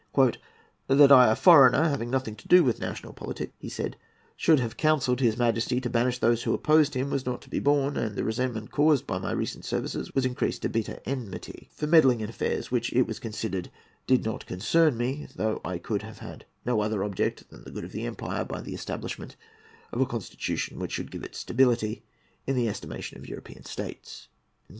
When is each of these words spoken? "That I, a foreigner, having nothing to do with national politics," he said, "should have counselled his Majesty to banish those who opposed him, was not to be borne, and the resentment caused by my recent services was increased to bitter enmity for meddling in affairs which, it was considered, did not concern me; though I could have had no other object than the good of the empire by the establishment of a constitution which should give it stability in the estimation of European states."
"That 0.89 1.11
I, 1.11 1.29
a 1.31 1.35
foreigner, 1.35 1.87
having 1.87 2.09
nothing 2.09 2.35
to 2.37 2.47
do 2.47 2.63
with 2.63 2.79
national 2.79 3.13
politics," 3.13 3.53
he 3.59 3.69
said, 3.69 3.97
"should 4.35 4.59
have 4.59 4.75
counselled 4.75 5.19
his 5.19 5.37
Majesty 5.37 5.79
to 5.79 5.91
banish 5.91 6.17
those 6.17 6.41
who 6.41 6.55
opposed 6.55 6.95
him, 6.95 7.11
was 7.11 7.23
not 7.23 7.39
to 7.43 7.51
be 7.51 7.59
borne, 7.59 7.97
and 7.97 8.15
the 8.15 8.23
resentment 8.23 8.71
caused 8.71 9.05
by 9.05 9.19
my 9.19 9.31
recent 9.31 9.63
services 9.63 10.11
was 10.15 10.25
increased 10.25 10.63
to 10.63 10.69
bitter 10.69 10.99
enmity 11.05 11.69
for 11.75 11.85
meddling 11.85 12.19
in 12.19 12.31
affairs 12.31 12.71
which, 12.71 12.91
it 12.93 13.03
was 13.03 13.19
considered, 13.19 13.69
did 14.07 14.25
not 14.25 14.47
concern 14.47 14.97
me; 14.97 15.27
though 15.35 15.61
I 15.63 15.77
could 15.77 16.01
have 16.01 16.17
had 16.17 16.45
no 16.65 16.81
other 16.81 17.03
object 17.03 17.51
than 17.51 17.63
the 17.63 17.69
good 17.69 17.83
of 17.83 17.91
the 17.91 18.07
empire 18.07 18.43
by 18.43 18.61
the 18.61 18.73
establishment 18.73 19.35
of 19.91 20.01
a 20.01 20.07
constitution 20.07 20.79
which 20.79 20.93
should 20.93 21.11
give 21.11 21.21
it 21.23 21.35
stability 21.35 22.03
in 22.47 22.55
the 22.55 22.67
estimation 22.67 23.19
of 23.19 23.29
European 23.29 23.65
states." 23.65 24.29